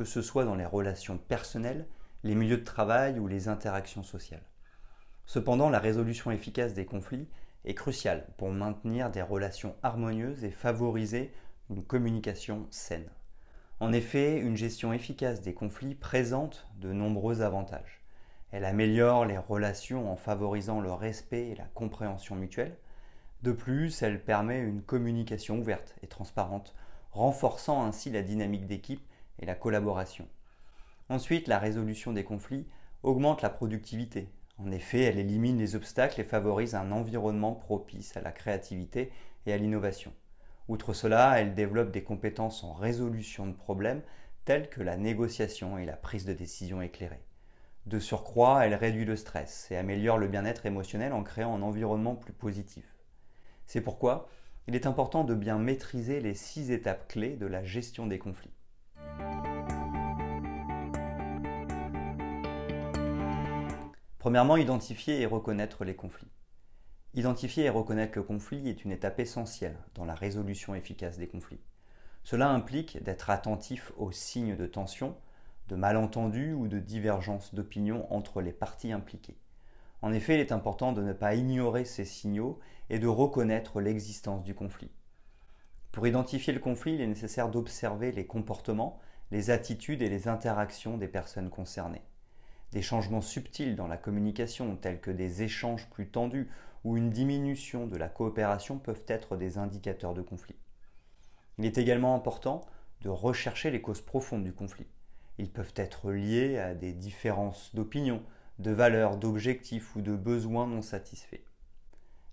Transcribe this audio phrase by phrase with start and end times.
[0.00, 1.86] que ce soit dans les relations personnelles,
[2.22, 4.46] les milieux de travail ou les interactions sociales.
[5.26, 7.28] Cependant, la résolution efficace des conflits
[7.66, 11.34] est cruciale pour maintenir des relations harmonieuses et favoriser
[11.68, 13.10] une communication saine.
[13.78, 18.00] En effet, une gestion efficace des conflits présente de nombreux avantages.
[18.52, 22.78] Elle améliore les relations en favorisant le respect et la compréhension mutuelle.
[23.42, 26.74] De plus, elle permet une communication ouverte et transparente
[27.12, 29.04] renforçant ainsi la dynamique d'équipe
[29.40, 30.28] et la collaboration.
[31.08, 32.68] Ensuite, la résolution des conflits
[33.02, 34.28] augmente la productivité.
[34.58, 39.10] En effet, elle élimine les obstacles et favorise un environnement propice à la créativité
[39.46, 40.12] et à l'innovation.
[40.68, 44.02] Outre cela, elle développe des compétences en résolution de problèmes
[44.44, 47.24] telles que la négociation et la prise de décision éclairée.
[47.86, 52.14] De surcroît, elle réduit le stress et améliore le bien-être émotionnel en créant un environnement
[52.14, 52.84] plus positif.
[53.66, 54.28] C'est pourquoi
[54.68, 58.52] il est important de bien maîtriser les six étapes clés de la gestion des conflits.
[64.20, 66.30] Premièrement, identifier et reconnaître les conflits.
[67.14, 71.62] Identifier et reconnaître le conflit est une étape essentielle dans la résolution efficace des conflits.
[72.22, 75.16] Cela implique d'être attentif aux signes de tension,
[75.68, 79.38] de malentendus ou de divergence d'opinion entre les parties impliquées.
[80.02, 82.60] En effet, il est important de ne pas ignorer ces signaux
[82.90, 84.90] et de reconnaître l'existence du conflit.
[85.92, 89.00] Pour identifier le conflit, il est nécessaire d'observer les comportements,
[89.30, 92.02] les attitudes et les interactions des personnes concernées.
[92.72, 96.48] Des changements subtils dans la communication, tels que des échanges plus tendus
[96.84, 100.56] ou une diminution de la coopération, peuvent être des indicateurs de conflit.
[101.58, 102.62] Il est également important
[103.02, 104.86] de rechercher les causes profondes du conflit.
[105.38, 108.22] Ils peuvent être liés à des différences d'opinion,
[108.58, 111.42] de valeurs, d'objectifs ou de besoins non satisfaits.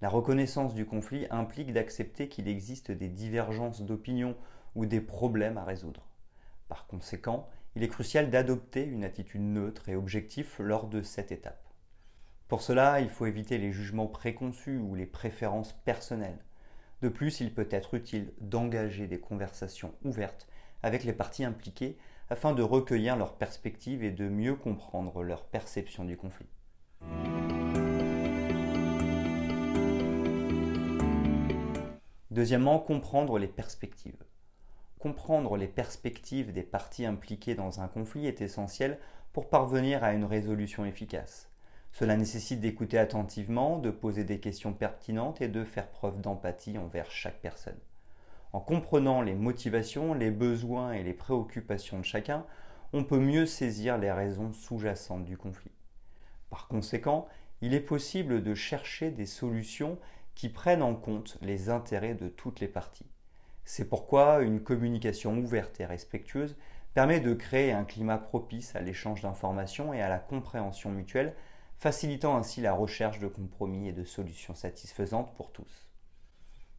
[0.00, 4.36] La reconnaissance du conflit implique d'accepter qu'il existe des divergences d'opinion
[4.74, 6.06] ou des problèmes à résoudre.
[6.68, 11.64] Par conséquent, il est crucial d'adopter une attitude neutre et objective lors de cette étape.
[12.46, 16.38] Pour cela, il faut éviter les jugements préconçus ou les préférences personnelles.
[17.02, 20.46] De plus, il peut être utile d'engager des conversations ouvertes
[20.82, 21.98] avec les parties impliquées
[22.30, 26.46] afin de recueillir leurs perspectives et de mieux comprendre leur perception du conflit.
[32.30, 34.22] Deuxièmement, comprendre les perspectives.
[35.04, 38.98] Comprendre les perspectives des parties impliquées dans un conflit est essentiel
[39.34, 41.50] pour parvenir à une résolution efficace.
[41.92, 47.10] Cela nécessite d'écouter attentivement, de poser des questions pertinentes et de faire preuve d'empathie envers
[47.10, 47.76] chaque personne.
[48.54, 52.46] En comprenant les motivations, les besoins et les préoccupations de chacun,
[52.94, 55.72] on peut mieux saisir les raisons sous-jacentes du conflit.
[56.48, 57.28] Par conséquent,
[57.60, 59.98] il est possible de chercher des solutions
[60.34, 63.04] qui prennent en compte les intérêts de toutes les parties.
[63.64, 66.56] C'est pourquoi une communication ouverte et respectueuse
[66.92, 71.34] permet de créer un climat propice à l'échange d'informations et à la compréhension mutuelle,
[71.76, 75.88] facilitant ainsi la recherche de compromis et de solutions satisfaisantes pour tous.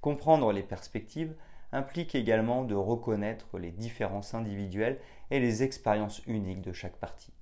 [0.00, 1.34] Comprendre les perspectives
[1.72, 4.98] implique également de reconnaître les différences individuelles
[5.30, 7.32] et les expériences uniques de chaque partie.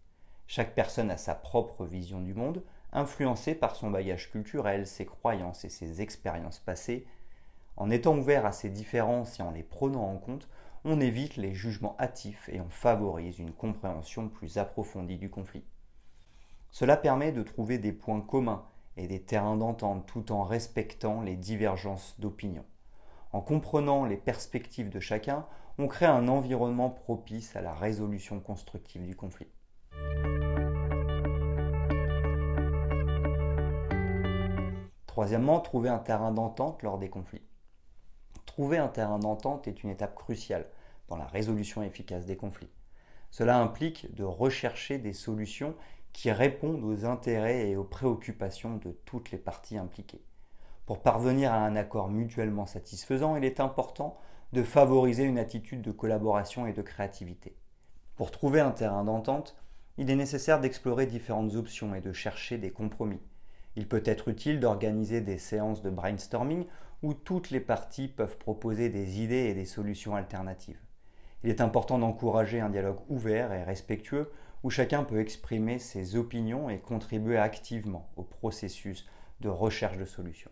[0.49, 5.65] Chaque personne a sa propre vision du monde, influencée par son bagage culturel, ses croyances
[5.65, 7.07] et ses expériences passées.
[7.76, 10.48] En étant ouvert à ces différences et en les prenant en compte,
[10.84, 15.64] on évite les jugements hâtifs et on favorise une compréhension plus approfondie du conflit.
[16.70, 18.64] Cela permet de trouver des points communs
[18.97, 22.64] et des terrains d'entente tout en respectant les divergences d'opinion.
[23.32, 25.46] En comprenant les perspectives de chacun,
[25.79, 29.49] on crée un environnement propice à la résolution constructive du conflit.
[35.06, 37.43] Troisièmement, trouver un terrain d'entente lors des conflits.
[38.56, 40.64] Trouver un terrain d'entente est une étape cruciale
[41.08, 42.70] dans la résolution efficace des conflits.
[43.31, 45.75] Cela implique de rechercher des solutions
[46.14, 50.25] qui répondent aux intérêts et aux préoccupations de toutes les parties impliquées.
[50.87, 54.17] Pour parvenir à un accord mutuellement satisfaisant, il est important
[54.55, 57.55] de favoriser une attitude de collaboration et de créativité.
[58.14, 59.55] Pour trouver un terrain d'entente,
[59.99, 63.20] il est nécessaire d'explorer différentes options et de chercher des compromis.
[63.76, 66.64] Il peut être utile d'organiser des séances de brainstorming
[67.02, 70.81] où toutes les parties peuvent proposer des idées et des solutions alternatives.
[71.44, 74.32] Il est important d'encourager un dialogue ouvert et respectueux
[74.62, 79.06] où chacun peut exprimer ses opinions et contribuer activement au processus
[79.40, 80.50] de recherche de solutions.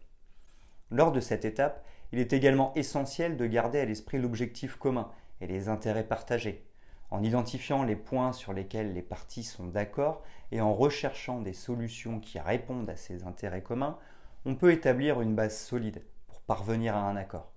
[0.91, 5.11] Lors de cette étape, il est également essentiel de garder à l'esprit l'objectif commun
[5.41, 6.65] et les intérêts partagés.
[7.11, 12.21] En identifiant les points sur lesquels les parties sont d'accord et en recherchant des solutions
[12.21, 13.99] qui répondent à ces intérêts communs,
[14.45, 16.03] on peut établir une base solide
[16.47, 17.53] parvenir à un accord.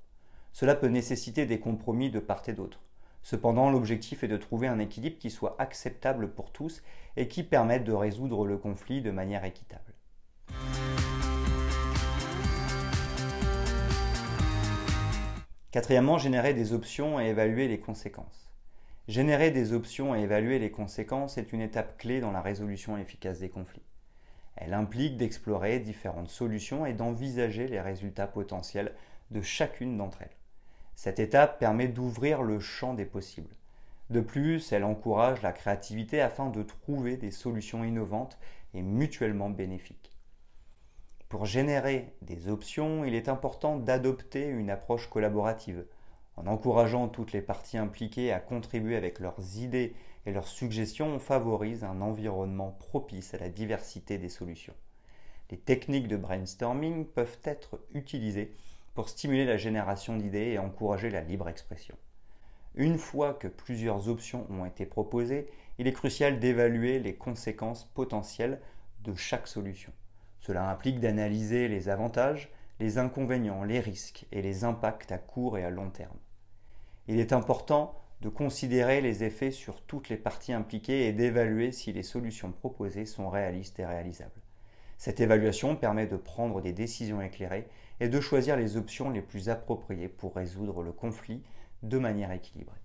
[0.51, 2.79] Cela peut nécessiter des compromis de part et d'autre.
[3.21, 6.81] Cependant, l'objectif est de trouver un équilibre qui soit acceptable pour tous
[7.17, 9.93] et qui permette de résoudre le conflit de manière équitable.
[15.71, 18.49] Quatrièmement, générer des options et évaluer les conséquences.
[19.07, 23.39] Générer des options et évaluer les conséquences est une étape clé dans la résolution efficace
[23.39, 23.85] des conflits.
[24.57, 28.93] Elle implique d'explorer différentes solutions et d'envisager les résultats potentiels
[29.31, 30.37] de chacune d'entre elles.
[30.95, 33.55] Cette étape permet d'ouvrir le champ des possibles.
[34.09, 38.39] De plus, elle encourage la créativité afin de trouver des solutions innovantes
[38.73, 40.17] et mutuellement bénéfiques.
[41.29, 45.85] Pour générer des options, il est important d'adopter une approche collaborative,
[46.37, 49.93] en encourageant toutes les parties impliquées à contribuer avec leurs idées
[50.27, 54.73] et leurs suggestions, on favorise un environnement propice à la diversité des solutions.
[55.49, 58.53] Les techniques de brainstorming peuvent être utilisées
[58.93, 61.95] pour stimuler la génération d'idées et encourager la libre expression.
[62.75, 65.47] Une fois que plusieurs options ont été proposées,
[65.79, 68.59] il est crucial d'évaluer les conséquences potentielles
[69.05, 69.93] de chaque solution.
[70.39, 72.51] Cela implique d'analyser les avantages,
[72.81, 76.17] les inconvénients, les risques et les impacts à court et à long terme.
[77.07, 81.93] Il est important de considérer les effets sur toutes les parties impliquées et d'évaluer si
[81.93, 84.41] les solutions proposées sont réalistes et réalisables.
[84.97, 87.67] Cette évaluation permet de prendre des décisions éclairées
[87.99, 91.43] et de choisir les options les plus appropriées pour résoudre le conflit
[91.83, 92.81] de manière équilibrée.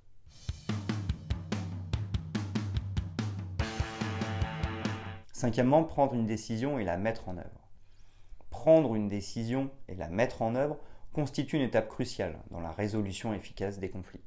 [5.33, 7.69] Cinquièmement, prendre une décision et la mettre en œuvre.
[8.51, 10.79] Prendre une décision et la mettre en œuvre
[11.13, 14.23] constitue une étape cruciale dans la résolution efficace des conflits.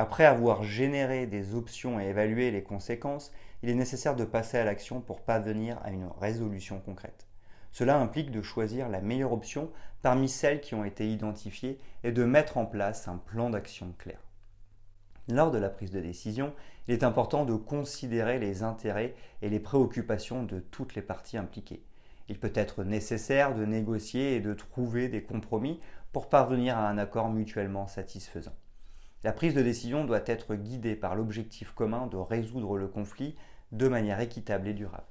[0.00, 3.32] Après avoir généré des options et évalué les conséquences,
[3.64, 7.26] il est nécessaire de passer à l'action pour parvenir à une résolution concrète.
[7.72, 12.22] Cela implique de choisir la meilleure option parmi celles qui ont été identifiées et de
[12.22, 14.20] mettre en place un plan d'action clair.
[15.28, 16.54] Lors de la prise de décision,
[16.86, 21.82] il est important de considérer les intérêts et les préoccupations de toutes les parties impliquées.
[22.28, 25.80] Il peut être nécessaire de négocier et de trouver des compromis
[26.12, 28.54] pour parvenir à un accord mutuellement satisfaisant.
[29.24, 33.34] La prise de décision doit être guidée par l'objectif commun de résoudre le conflit
[33.72, 35.06] de manière équitable et durable.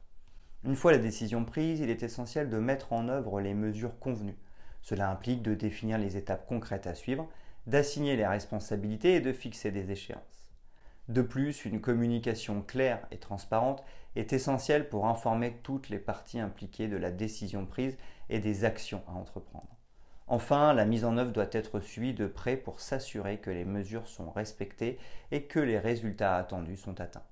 [0.64, 4.38] Une fois la décision prise, il est essentiel de mettre en œuvre les mesures convenues.
[4.82, 7.28] Cela implique de définir les étapes concrètes à suivre,
[7.66, 10.54] d'assigner les responsabilités et de fixer des échéances.
[11.10, 13.84] De plus, une communication claire et transparente
[14.16, 17.98] est essentielle pour informer toutes les parties impliquées de la décision prise
[18.30, 19.77] et des actions à entreprendre.
[20.30, 24.08] Enfin, la mise en œuvre doit être suivie de près pour s'assurer que les mesures
[24.08, 25.00] sont respectées
[25.32, 27.24] et que les résultats attendus sont atteints.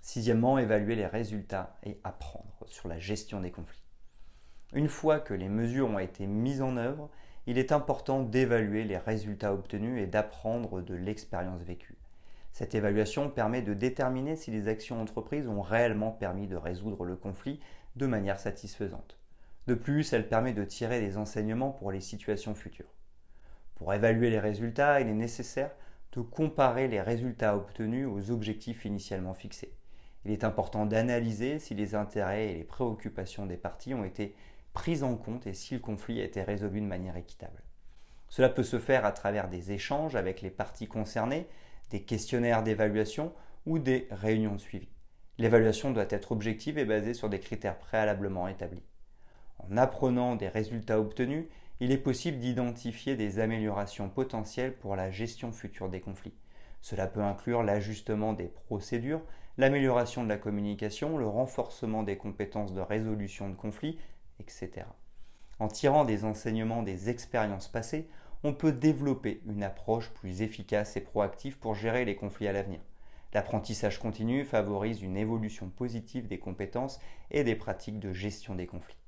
[0.00, 3.82] Sixièmement, évaluer les résultats et apprendre sur la gestion des conflits.
[4.72, 7.10] Une fois que les mesures ont été mises en œuvre,
[7.46, 11.96] il est important d'évaluer les résultats obtenus et d'apprendre de l'expérience vécue.
[12.52, 17.16] Cette évaluation permet de déterminer si les actions entreprises ont réellement permis de résoudre le
[17.16, 17.60] conflit
[17.96, 19.18] de manière satisfaisante.
[19.66, 22.92] De plus, elle permet de tirer des enseignements pour les situations futures.
[23.76, 25.70] Pour évaluer les résultats, il est nécessaire
[26.12, 29.74] de comparer les résultats obtenus aux objectifs initialement fixés.
[30.24, 34.34] Il est important d'analyser si les intérêts et les préoccupations des parties ont été
[34.74, 37.62] pris en compte et si le conflit a été résolu de manière équitable.
[38.28, 41.48] Cela peut se faire à travers des échanges avec les parties concernées
[41.90, 43.32] des questionnaires d'évaluation
[43.66, 44.88] ou des réunions de suivi.
[45.38, 48.82] L'évaluation doit être objective et basée sur des critères préalablement établis.
[49.58, 51.46] En apprenant des résultats obtenus,
[51.80, 56.34] il est possible d'identifier des améliorations potentielles pour la gestion future des conflits.
[56.82, 59.22] Cela peut inclure l'ajustement des procédures,
[59.58, 63.98] l'amélioration de la communication, le renforcement des compétences de résolution de conflits,
[64.38, 64.86] etc.
[65.58, 68.08] En tirant des enseignements des expériences passées,
[68.42, 72.80] on peut développer une approche plus efficace et proactive pour gérer les conflits à l'avenir.
[73.32, 78.99] L'apprentissage continu favorise une évolution positive des compétences et des pratiques de gestion des conflits.